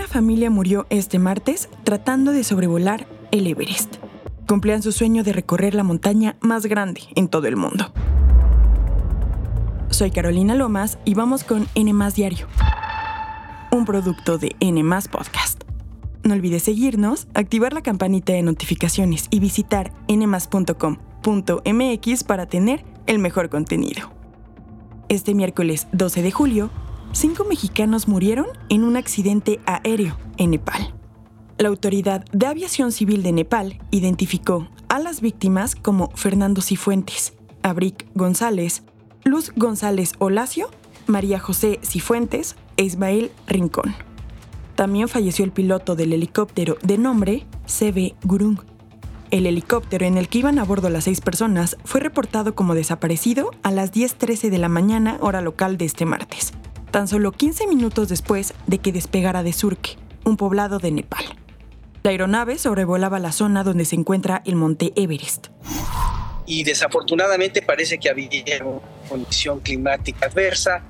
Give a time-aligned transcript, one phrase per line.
[0.00, 3.96] una familia murió este martes tratando de sobrevolar el Everest.
[4.48, 7.92] Cumplían su sueño de recorrer la montaña más grande en todo el mundo.
[9.90, 12.46] Soy Carolina Lomas y vamos con N Diario,
[13.72, 14.82] un producto de N
[15.12, 15.64] Podcast.
[16.22, 21.04] No olvides seguirnos, activar la campanita de notificaciones y visitar nmas.com.mx
[22.24, 24.10] para tener el mejor contenido.
[25.10, 26.70] Este miércoles 12 de julio,
[27.12, 30.94] cinco mexicanos murieron en un accidente aéreo en Nepal.
[31.58, 38.06] La Autoridad de Aviación Civil de Nepal identificó a las víctimas como Fernando Cifuentes, Abric
[38.14, 38.82] González,
[39.24, 40.70] Luz González Olacio,
[41.06, 43.94] María José Cifuentes e Ismael Rincón.
[44.74, 48.60] También falleció el piloto del helicóptero de nombre CB Gurung.
[49.30, 53.50] El helicóptero en el que iban a bordo las seis personas fue reportado como desaparecido
[53.62, 56.52] a las 10.13 de la mañana hora local de este martes
[56.90, 61.24] tan solo 15 minutos después de que despegara de Surque, un poblado de Nepal.
[62.02, 65.48] La aeronave sobrevolaba la zona donde se encuentra el monte Everest.
[66.46, 68.28] Y desafortunadamente parece que había
[68.64, 70.82] una condición climática adversa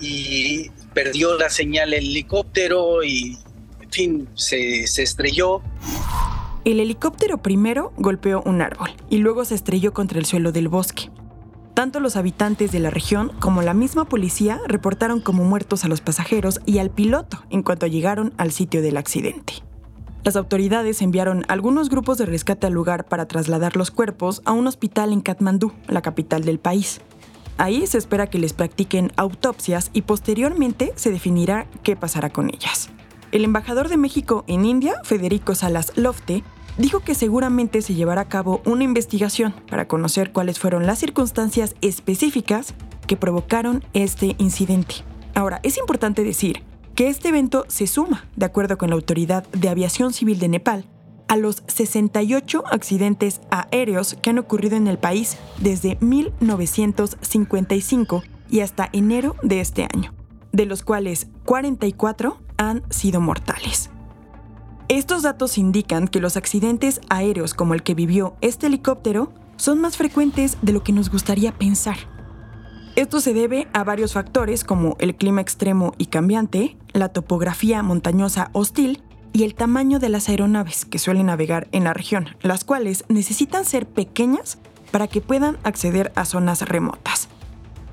[0.00, 3.38] y perdió la señal el helicóptero y,
[3.80, 5.62] en fin, se, se estrelló.
[6.64, 11.10] El helicóptero primero golpeó un árbol y luego se estrelló contra el suelo del bosque.
[11.74, 16.02] Tanto los habitantes de la región como la misma policía reportaron como muertos a los
[16.02, 19.54] pasajeros y al piloto en cuanto llegaron al sitio del accidente.
[20.22, 24.66] Las autoridades enviaron algunos grupos de rescate al lugar para trasladar los cuerpos a un
[24.66, 27.00] hospital en Katmandú, la capital del país.
[27.58, 32.90] Ahí se espera que les practiquen autopsias y posteriormente se definirá qué pasará con ellas.
[33.32, 36.44] El embajador de México en India, Federico Salas Lofte,
[36.78, 41.74] dijo que seguramente se llevará a cabo una investigación para conocer cuáles fueron las circunstancias
[41.80, 42.74] específicas
[43.06, 44.96] que provocaron este incidente.
[45.34, 46.62] Ahora, es importante decir
[46.94, 50.84] que este evento se suma, de acuerdo con la Autoridad de Aviación Civil de Nepal,
[51.28, 58.90] a los 68 accidentes aéreos que han ocurrido en el país desde 1955 y hasta
[58.92, 60.12] enero de este año,
[60.52, 63.88] de los cuales 44 han sido mortales.
[64.92, 69.96] Estos datos indican que los accidentes aéreos como el que vivió este helicóptero son más
[69.96, 71.96] frecuentes de lo que nos gustaría pensar.
[72.94, 78.50] Esto se debe a varios factores como el clima extremo y cambiante, la topografía montañosa
[78.52, 83.06] hostil y el tamaño de las aeronaves que suelen navegar en la región, las cuales
[83.08, 84.58] necesitan ser pequeñas
[84.90, 87.30] para que puedan acceder a zonas remotas.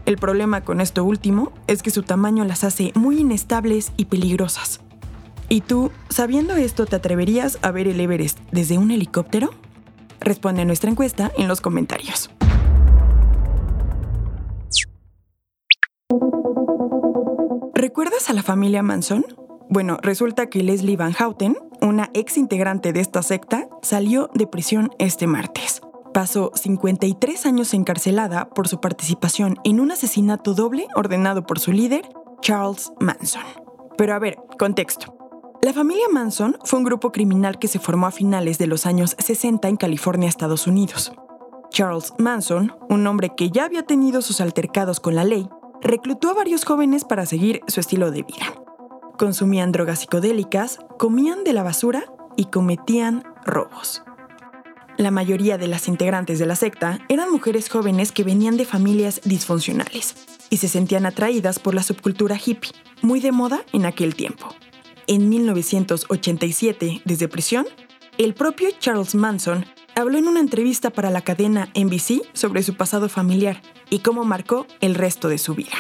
[0.05, 4.81] El problema con esto último es que su tamaño las hace muy inestables y peligrosas.
[5.51, 9.49] ¿Y tú, sabiendo esto, te atreverías a ver el Everest desde un helicóptero?
[10.19, 12.29] Responde a nuestra encuesta en los comentarios.
[17.73, 19.25] ¿Recuerdas a la familia Manson?
[19.69, 24.91] Bueno, resulta que Leslie Van Houten, una ex integrante de esta secta, salió de prisión
[24.99, 25.81] este martes.
[26.13, 32.07] Pasó 53 años encarcelada por su participación en un asesinato doble ordenado por su líder,
[32.41, 33.43] Charles Manson.
[33.97, 35.18] Pero a ver, contexto.
[35.61, 39.17] La familia Manson fue un grupo criminal que se formó a finales de los años
[39.19, 41.11] 60 en California, Estados Unidos.
[41.69, 45.49] Charles Manson, un hombre que ya había tenido sus altercados con la ley,
[45.81, 48.53] reclutó a varios jóvenes para seguir su estilo de vida.
[49.17, 52.05] Consumían drogas psicodélicas, comían de la basura
[52.37, 54.03] y cometían robos.
[54.95, 59.19] La mayoría de las integrantes de la secta eran mujeres jóvenes que venían de familias
[59.25, 60.15] disfuncionales
[60.49, 62.71] y se sentían atraídas por la subcultura hippie,
[63.01, 64.55] muy de moda en aquel tiempo
[65.09, 67.65] en 1987 desde prisión,
[68.19, 69.65] el propio Charles Manson
[69.95, 74.67] habló en una entrevista para la cadena NBC sobre su pasado familiar y cómo marcó
[74.81, 75.75] el resto de su vida.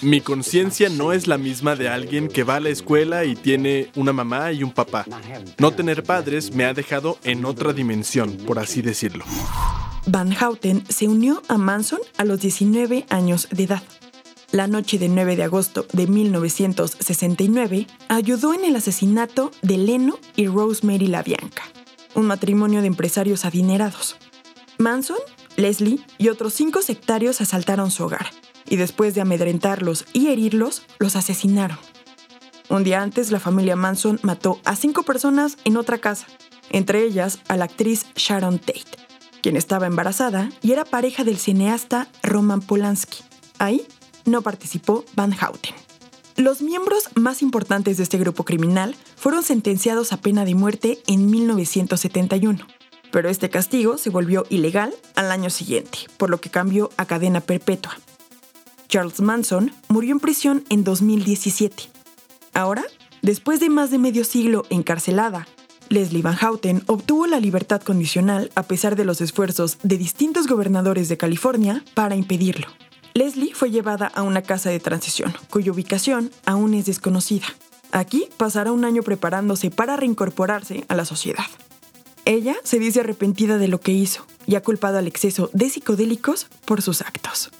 [0.00, 3.90] Mi conciencia no es la misma de alguien que va a la escuela y tiene
[3.94, 5.04] una mamá y un papá.
[5.58, 9.26] No tener padres me ha dejado en otra dimensión, por así decirlo.
[10.06, 13.82] Van Houten se unió a Manson a los 19 años de edad
[14.52, 20.46] la noche del 9 de agosto de 1969, ayudó en el asesinato de Leno y
[20.46, 21.62] Rosemary LaBianca,
[22.14, 24.16] un matrimonio de empresarios adinerados.
[24.78, 25.16] Manson,
[25.56, 28.26] Leslie y otros cinco sectarios asaltaron su hogar
[28.68, 31.78] y después de amedrentarlos y herirlos, los asesinaron.
[32.68, 36.26] Un día antes, la familia Manson mató a cinco personas en otra casa,
[36.70, 38.84] entre ellas a la actriz Sharon Tate,
[39.42, 43.18] quien estaba embarazada y era pareja del cineasta Roman Polanski.
[43.58, 43.86] Ahí
[44.24, 45.74] no participó Van Houten.
[46.36, 51.30] Los miembros más importantes de este grupo criminal fueron sentenciados a pena de muerte en
[51.30, 52.66] 1971,
[53.10, 57.40] pero este castigo se volvió ilegal al año siguiente, por lo que cambió a cadena
[57.40, 57.98] perpetua.
[58.88, 61.84] Charles Manson murió en prisión en 2017.
[62.54, 62.84] Ahora,
[63.20, 65.46] después de más de medio siglo encarcelada,
[65.90, 71.10] Leslie Van Houten obtuvo la libertad condicional a pesar de los esfuerzos de distintos gobernadores
[71.10, 72.68] de California para impedirlo.
[73.14, 77.46] Leslie fue llevada a una casa de transición, cuya ubicación aún es desconocida.
[77.90, 81.44] Aquí pasará un año preparándose para reincorporarse a la sociedad.
[82.24, 86.46] Ella se dice arrepentida de lo que hizo y ha culpado al exceso de psicodélicos
[86.64, 87.50] por sus actos.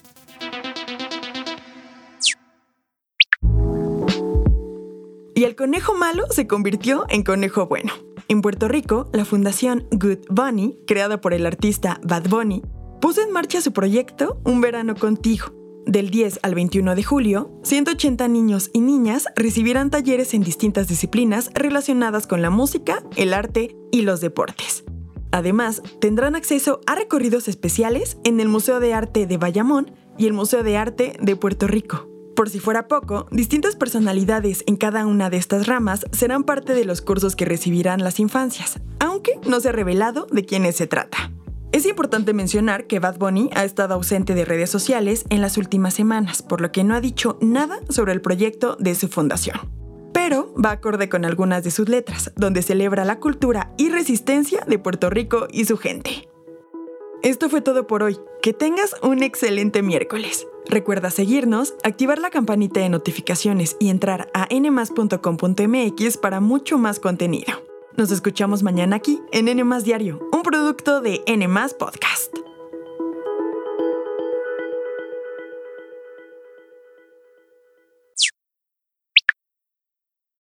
[5.34, 7.92] Y el conejo malo se convirtió en conejo bueno.
[8.28, 12.62] En Puerto Rico, la fundación Good Bunny, creada por el artista Bad Bunny,
[13.02, 15.52] puso en marcha su proyecto Un verano contigo.
[15.86, 21.50] Del 10 al 21 de julio, 180 niños y niñas recibirán talleres en distintas disciplinas
[21.52, 24.84] relacionadas con la música, el arte y los deportes.
[25.32, 30.32] Además, tendrán acceso a recorridos especiales en el Museo de Arte de Bayamón y el
[30.32, 32.08] Museo de Arte de Puerto Rico.
[32.36, 36.84] Por si fuera poco, distintas personalidades en cada una de estas ramas serán parte de
[36.84, 41.32] los cursos que recibirán las infancias, aunque no se ha revelado de quiénes se trata.
[41.72, 45.94] Es importante mencionar que Bad Bunny ha estado ausente de redes sociales en las últimas
[45.94, 49.56] semanas, por lo que no ha dicho nada sobre el proyecto de su fundación.
[50.12, 54.78] Pero va acorde con algunas de sus letras, donde celebra la cultura y resistencia de
[54.78, 56.28] Puerto Rico y su gente.
[57.22, 58.18] Esto fue todo por hoy.
[58.42, 60.46] Que tengas un excelente miércoles.
[60.68, 67.71] Recuerda seguirnos, activar la campanita de notificaciones y entrar a nmas.com.mx para mucho más contenido.
[67.96, 71.46] Nos escuchamos mañana aquí en N Diario, un producto de N
[71.78, 72.11] Podcast.